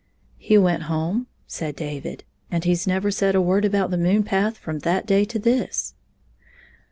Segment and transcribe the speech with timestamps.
[0.39, 4.23] "He went home," said David, "and he 's never said a word about the moon
[4.23, 5.93] path from that day to this."